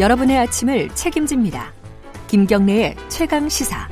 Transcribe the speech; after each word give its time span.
여러분의 0.00 0.38
아침을 0.38 0.88
책임집니다. 0.94 1.74
김경래의 2.26 2.96
최강 3.10 3.50
시사. 3.50 3.86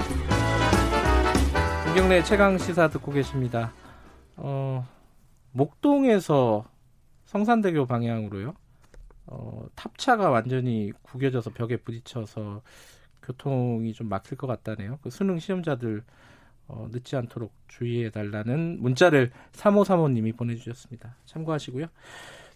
김경래 1.85 2.23
최강 2.23 2.57
시사 2.57 2.89
듣고 2.89 3.13
계십니다. 3.13 3.75
어, 4.37 4.89
목동에서 5.53 6.65
성산대교 7.27 7.85
방향으로요. 7.85 8.55
어, 9.27 9.67
탑차가 9.75 10.31
완전히 10.31 10.93
구겨져서 11.03 11.51
벽에 11.51 11.77
부딪혀서 11.77 12.63
교통이 13.23 13.93
좀 13.93 14.09
막힐 14.09 14.39
것 14.39 14.47
같다네요. 14.47 15.01
그 15.03 15.11
수능 15.11 15.39
시험자들 15.39 16.03
어, 16.69 16.89
늦지 16.91 17.17
않도록 17.17 17.53
주의해 17.69 18.09
달라는 18.09 18.79
문자를 18.81 19.31
3535님이 19.53 20.35
보내주셨습니다. 20.35 21.17
참고하시고요. 21.27 21.89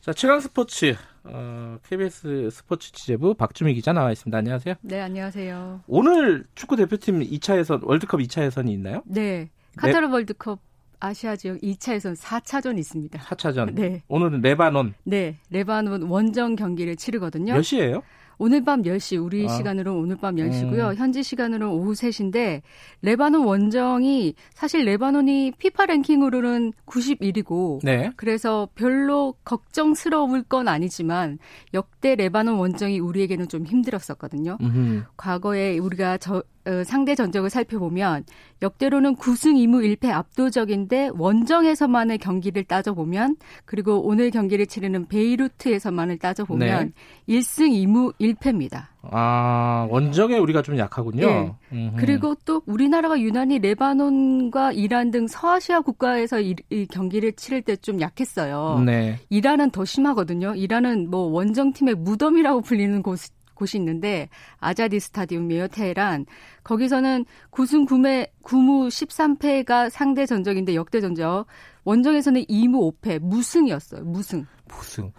자, 0.03 0.13
최강 0.13 0.41
스포츠, 0.41 0.97
어, 1.23 1.79
KBS 1.89 2.51
스포츠 2.51 2.91
취재부 2.91 3.35
박주미 3.35 3.73
기자 3.75 3.93
나와 3.93 4.11
있습니다. 4.11 4.37
안녕하세요. 4.37 4.75
네, 4.81 5.01
안녕하세요. 5.01 5.83
오늘 5.87 6.45
축구 6.57 6.75
대표팀 6.75 7.21
2차 7.21 7.57
예선, 7.57 7.79
월드컵 7.85 8.19
2차 8.19 8.43
예선이 8.43 8.73
있나요? 8.73 9.05
네. 9.07 9.49
카타르 9.77 10.07
네. 10.07 10.13
월드컵 10.13 10.59
아시아 10.99 11.37
지역 11.37 11.61
2차 11.61 11.95
예선 11.95 12.15
4차전이 12.15 12.81
있습니다. 12.81 13.17
4차전. 13.21 13.75
네. 13.79 14.03
오늘은 14.09 14.41
레바논. 14.41 14.95
네. 15.05 15.37
레바논 15.51 16.03
원정 16.03 16.57
경기를 16.57 16.97
치르거든요. 16.97 17.55
몇 17.55 17.63
시예요? 17.63 18.03
오늘 18.43 18.65
밤 18.65 18.83
10시 18.83 19.25
우리 19.25 19.47
아. 19.47 19.49
시간으로 19.49 19.97
오늘 19.97 20.17
밤 20.17 20.35
10시고요. 20.35 20.91
음. 20.91 20.95
현지 20.97 21.23
시간으로 21.23 21.73
오후 21.73 21.93
3시인데 21.93 22.63
레바논 23.03 23.45
원정이 23.45 24.35
사실 24.53 24.85
레바논이 24.85 25.53
피파 25.59 25.87
랭킹으로는 25.87 26.73
91이고 26.85 27.85
네. 27.85 28.11
그래서 28.17 28.69
별로 28.75 29.37
걱정스러울 29.45 30.43
건 30.43 30.67
아니지만 30.67 31.39
역대 31.73 32.17
레바논 32.17 32.59
원정이 32.59 32.99
우리에게는 32.99 33.47
좀 33.47 33.65
힘들었었거든요. 33.65 34.59
음흠. 34.61 35.05
과거에 35.17 35.79
우리가 35.79 36.19
저 36.19 36.43
어, 36.65 36.85
상대 36.85 37.15
전적을 37.15 37.51
살펴보면 37.51 38.25
역대로는 38.63 39.17
9승 39.17 39.55
2무 39.57 39.97
1패 39.97 40.11
압도적인데 40.11 41.11
원정에서만의 41.15 42.19
경기를 42.19 42.65
따져보면 42.65 43.37
그리고 43.65 44.01
오늘 44.07 44.31
경기를 44.31 44.67
치르는 44.67 45.07
베이루트에서만을 45.09 46.19
따져보면 46.19 46.93
네. 47.27 47.35
1승 47.39 47.71
2무 47.71 48.15
1패입니다. 48.21 48.87
아 49.11 49.89
원정에 49.91 50.39
우리가 50.39 50.63
좀 50.63 50.79
약하군요. 50.79 51.57
네. 51.71 51.93
그리고 51.97 52.37
또 52.45 52.63
우리나라가 52.67 53.19
유난히 53.21 53.59
레바논과 53.59 54.71
이란 54.73 55.11
등 55.11 55.27
서아시아 55.27 55.81
국가에서 55.81 56.41
이, 56.41 56.55
이 56.71 56.87
경기를 56.87 57.33
치를 57.33 57.63
때 57.63 57.73
좀 57.83 58.01
약했어요. 58.01 58.81
네. 58.87 59.19
이란은 59.29 59.71
더 59.71 59.85
심하거든요. 59.85 60.55
이란은 60.55 61.11
뭐 61.11 61.23
원정 61.27 61.73
팀의 61.73 61.97
무덤이라고 61.97 62.61
불리는 62.61 63.03
곳 63.03 63.19
곳이 63.55 63.77
있는데 63.79 64.29
아자디 64.59 65.01
스타디움이에요. 65.01 65.69
테헤란. 65.69 66.27
거기서는 66.65 67.25
9승 67.51 67.87
9매 67.89 68.29
9무 68.43 68.89
13패가 68.89 69.91
상대 69.91 70.27
전적인데 70.27 70.75
역대 70.75 71.01
전적. 71.01 71.47
원정에서는 71.85 72.43
2무 72.45 73.01
5패 73.01 73.19
무승이었어요. 73.21 74.05
무승. 74.05 74.47
무승. 74.69 75.13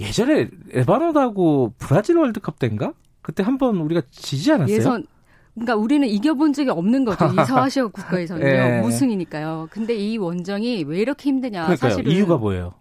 예전에 0.00 0.48
레바논하고 0.68 1.74
브라질 1.78 2.16
월드컵 2.16 2.58
때인가? 2.58 2.92
그때 3.22 3.42
한번 3.42 3.76
우리가 3.76 4.02
지지 4.10 4.52
않았어요? 4.52 4.76
예선 4.76 5.06
그러니까 5.54 5.74
우리는 5.76 6.06
이겨본 6.06 6.52
적이 6.52 6.70
없는 6.70 7.04
거죠. 7.04 7.26
이 7.26 7.34
서아시아 7.46 7.88
국가에서는요. 7.88 8.46
네. 8.46 8.80
무승이니까요. 8.80 9.68
근데 9.70 9.94
이 9.94 10.16
원정이 10.16 10.84
왜 10.86 10.98
이렇게 10.98 11.28
힘드냐. 11.30 11.74
사실은 11.76 12.10
이유가 12.10 12.36
뭐예요? 12.36 12.74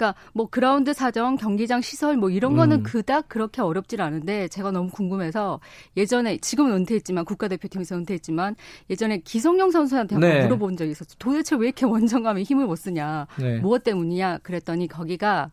그러니까 0.00 0.14
뭐 0.32 0.48
그라운드 0.48 0.94
사정, 0.94 1.36
경기장 1.36 1.82
시설 1.82 2.16
뭐 2.16 2.30
이런 2.30 2.56
거는 2.56 2.78
음. 2.78 2.82
그닥 2.82 3.28
그렇게 3.28 3.60
어렵질 3.60 4.00
않은데 4.00 4.48
제가 4.48 4.70
너무 4.70 4.88
궁금해서 4.88 5.60
예전에 5.96 6.38
지금은 6.38 6.72
은퇴했지만 6.72 7.26
국가대표팀에서 7.26 7.96
은퇴했지만 7.96 8.56
예전에 8.88 9.18
기성용 9.18 9.70
선수한테 9.70 10.14
한번 10.14 10.30
네. 10.30 10.42
물어본 10.42 10.78
적이 10.78 10.92
있었죠. 10.92 11.16
도대체 11.18 11.54
왜 11.56 11.66
이렇게 11.66 11.84
원정감에 11.86 12.42
힘을 12.42 12.64
못 12.64 12.76
쓰냐? 12.76 13.26
네. 13.38 13.58
무엇 13.58 13.84
때문이냐? 13.84 14.38
그랬더니 14.38 14.88
거기가 14.88 15.50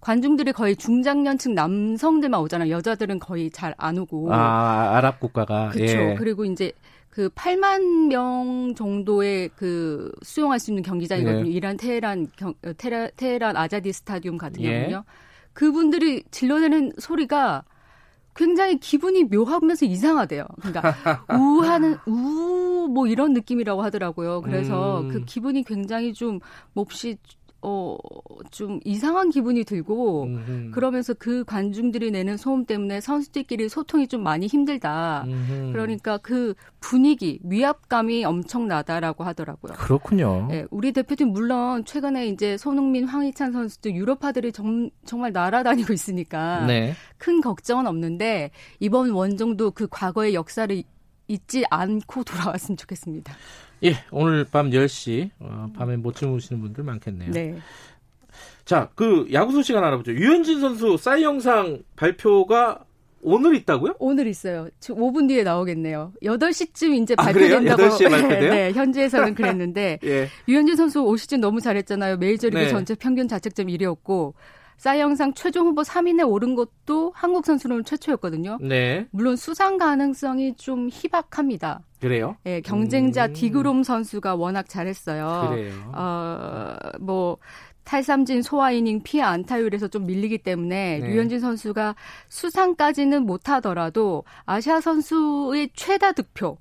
관중들이 0.00 0.52
거의 0.52 0.76
중장년층 0.76 1.54
남성들만 1.54 2.40
오잖아요. 2.40 2.70
여자들은 2.70 3.18
거의 3.18 3.50
잘 3.50 3.74
안 3.78 3.98
오고. 3.98 4.32
아, 4.32 4.96
아랍 4.96 5.20
국가가. 5.20 5.68
그렇죠. 5.70 5.92
예. 5.98 6.14
그리고 6.16 6.44
이제 6.44 6.72
그 7.10 7.28
8만 7.30 8.08
명 8.08 8.74
정도의 8.76 9.50
그 9.56 10.12
수용할 10.22 10.58
수 10.60 10.70
있는 10.70 10.82
경기장이거든요. 10.82 11.44
네. 11.44 11.50
이란 11.50 11.76
테헤란 11.76 12.28
경, 12.36 12.54
테라, 12.76 13.08
테헤란 13.16 13.56
아자디 13.56 13.92
스타디움 13.92 14.38
같은 14.38 14.62
예. 14.62 14.68
경우는요. 14.72 15.04
그분들이 15.52 16.22
질러내는 16.30 16.92
소리가 16.98 17.64
굉장히 18.36 18.78
기분이 18.78 19.24
묘하면서 19.24 19.84
이상하대요. 19.86 20.44
그러니까 20.60 20.94
우하는 21.40 21.96
우 22.06 22.58
뭐 22.88 23.06
이런 23.06 23.32
느낌이라고 23.34 23.82
하더라고요. 23.82 24.40
그래서 24.42 25.02
음. 25.02 25.08
그 25.08 25.24
기분이 25.24 25.62
굉장히 25.62 26.12
좀 26.14 26.40
몹시 26.72 27.18
어, 27.60 27.96
좀 28.52 28.78
이상한 28.84 29.30
기분이 29.30 29.64
들고, 29.64 30.24
음흠. 30.24 30.70
그러면서 30.70 31.12
그 31.14 31.42
관중들이 31.44 32.12
내는 32.12 32.36
소음 32.36 32.64
때문에 32.64 33.00
선수들끼리 33.00 33.68
소통이 33.68 34.06
좀 34.06 34.22
많이 34.22 34.46
힘들다. 34.46 35.24
음흠. 35.26 35.72
그러니까 35.72 36.18
그 36.18 36.54
분위기, 36.78 37.40
위압감이 37.42 38.24
엄청나다라고 38.24 39.24
하더라고요. 39.24 39.72
그렇군요. 39.74 40.46
네, 40.48 40.66
우리 40.70 40.92
대표팀 40.92 41.28
물론 41.28 41.84
최근에 41.84 42.28
이제 42.28 42.56
손흥민, 42.56 43.04
황희찬 43.04 43.52
선수들 43.52 43.94
유럽파들이 43.94 44.52
정, 44.52 44.88
정말 45.04 45.32
날아다니고 45.32 45.92
있으니까 45.92 46.64
네. 46.66 46.94
큰 47.16 47.40
걱정은 47.40 47.88
없는데, 47.88 48.52
이번 48.78 49.10
원정도 49.10 49.72
그 49.72 49.88
과거의 49.90 50.34
역사를 50.34 50.82
잊지 51.28 51.64
않고 51.70 52.24
돌아왔으면 52.24 52.76
좋겠습니다. 52.76 53.34
예, 53.84 53.94
오늘 54.10 54.44
밤 54.44 54.70
10시 54.70 55.30
어, 55.38 55.70
밤에 55.76 55.96
못 55.96 56.16
주무시는 56.16 56.60
분들 56.60 56.82
많겠네요. 56.84 57.30
네. 57.30 57.58
자, 58.64 58.90
그 58.94 59.28
야구 59.32 59.52
소식 59.52 59.76
하나 59.76 59.86
알아보죠. 59.88 60.12
유현진 60.12 60.60
선수 60.60 60.96
사이 60.98 61.22
영상 61.22 61.82
발표가 61.96 62.84
오늘 63.20 63.54
있다고요? 63.56 63.94
오늘 63.98 64.26
있어요. 64.26 64.68
5분 64.80 65.28
뒤에 65.28 65.42
나오겠네요. 65.42 66.12
8시쯤 66.22 67.02
이제 67.02 67.14
아, 67.18 67.24
발표된다고. 67.24 67.82
아, 67.82 67.88
8시에 67.88 68.10
발표돼요? 68.10 68.50
네, 68.52 68.72
현지에서는 68.72 69.34
그랬는데 69.34 69.98
예. 70.04 70.28
유현진 70.46 70.76
선수 70.76 71.00
올 71.02 71.18
시즌 71.18 71.40
너무 71.40 71.60
잘했잖아요. 71.60 72.18
메이저리그 72.18 72.58
네. 72.58 72.68
전체 72.68 72.94
평균 72.94 73.26
자책점 73.26 73.66
1위였고 73.66 74.34
사이 74.78 75.00
영상 75.00 75.34
최종 75.34 75.66
후보 75.66 75.82
3인에 75.82 76.26
오른 76.26 76.54
것도 76.54 77.12
한국 77.14 77.44
선수로는 77.44 77.84
최초였거든요. 77.84 78.58
네. 78.60 79.06
물론 79.10 79.34
수상 79.34 79.76
가능성이 79.76 80.54
좀 80.54 80.88
희박합니다. 80.90 81.80
그래요? 82.00 82.36
예, 82.46 82.60
경쟁자 82.60 83.26
음. 83.26 83.32
디그롬 83.32 83.82
선수가 83.82 84.36
워낙 84.36 84.68
잘했어요. 84.68 85.48
그래요. 85.50 85.92
어, 85.94 86.76
뭐 87.00 87.38
탈삼진 87.82 88.42
소화 88.42 88.70
이닝 88.70 89.02
피해 89.02 89.22
안타율에서 89.24 89.88
좀 89.88 90.06
밀리기 90.06 90.38
때문에 90.38 91.00
네. 91.00 91.08
류현진 91.08 91.40
선수가 91.40 91.96
수상까지는 92.28 93.26
못하더라도 93.26 94.22
아시아 94.46 94.80
선수의 94.80 95.70
최다 95.74 96.12
득표 96.12 96.58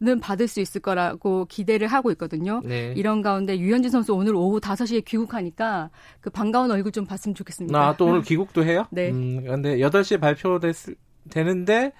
는 0.00 0.20
받을 0.20 0.46
수 0.46 0.60
있을 0.60 0.80
거라고 0.80 1.46
기대를 1.46 1.88
하고 1.88 2.12
있거든요. 2.12 2.60
네. 2.64 2.94
이런 2.96 3.20
가운데 3.20 3.58
유현진 3.58 3.90
선수 3.90 4.14
오늘 4.14 4.36
오후 4.36 4.60
5시에 4.60 5.04
귀국하니까 5.04 5.90
그 6.20 6.30
반가운 6.30 6.70
얼굴 6.70 6.92
좀 6.92 7.04
봤으면 7.04 7.34
좋겠습니다. 7.34 7.76
아, 7.76 7.96
또 7.96 8.06
오늘 8.06 8.22
귀국도 8.22 8.64
해요? 8.64 8.86
네. 8.90 9.10
음, 9.10 9.42
근데 9.44 9.78
8시에 9.78 10.20
발표됐을 10.20 10.94
되는데 11.28 11.92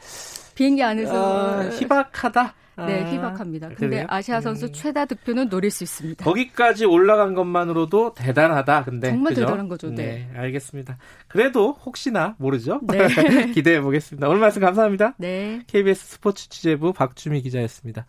비행기 0.55 0.83
안에서 0.83 1.61
어, 1.61 1.71
희박하다. 1.71 2.55
네, 2.87 3.03
아, 3.03 3.11
희박합니다. 3.11 3.69
근데 3.69 3.89
그래요? 3.89 4.06
아시아 4.09 4.41
선수 4.41 4.66
음. 4.66 4.72
최다 4.72 5.07
득표는 5.07 5.48
노릴 5.48 5.71
수 5.71 5.83
있습니다. 5.83 6.25
거기까지 6.25 6.84
올라간 6.84 7.34
것만으로도 7.34 8.15
대단하다. 8.15 8.84
근데 8.84 9.10
정말 9.10 9.30
그죠? 9.34 9.47
대단한 9.47 9.69
거죠. 9.69 9.91
네. 9.91 10.28
네. 10.33 10.39
알겠습니다. 10.39 10.97
그래도 11.27 11.72
혹시나 11.84 12.36
모르죠. 12.39 12.80
네. 12.84 13.09
기대해 13.53 13.80
보겠습니다. 13.80 14.28
오늘 14.28 14.41
말씀 14.41 14.63
감사합니다. 14.63 15.15
네. 15.16 15.60
KBS 15.66 16.07
스포츠 16.07 16.48
취재부 16.48 16.92
박주미 16.92 17.42
기자였습니다. 17.42 18.07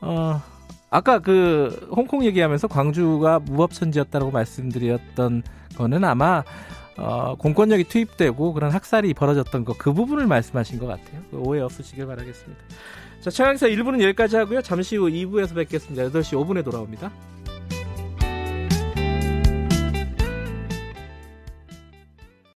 어, 0.00 0.40
아까 0.90 1.18
그 1.18 1.88
홍콩 1.90 2.24
얘기하면서 2.24 2.68
광주가 2.68 3.40
무법천지였다고 3.40 4.30
말씀드렸던 4.30 5.42
거는 5.76 6.04
아마 6.04 6.42
어, 6.98 7.36
공권력이 7.36 7.84
투입되고 7.84 8.52
그런 8.52 8.70
학살이 8.70 9.14
벌어졌던 9.14 9.64
거 9.64 9.74
그 9.78 9.92
부분을 9.92 10.26
말씀하신 10.26 10.78
것 10.78 10.86
같아요. 10.86 11.22
오해 11.32 11.60
없으시길 11.60 12.06
바라겠습니다. 12.06 12.62
자, 13.20 13.30
최강사 13.30 13.66
1부는 13.68 14.02
여기까지 14.02 14.36
하고요. 14.36 14.60
잠시 14.62 14.96
후 14.96 15.06
2부에서 15.08 15.54
뵙겠습니다. 15.54 16.04
8시 16.08 16.34
5분에 16.34 16.64
돌아옵니다. 16.64 17.10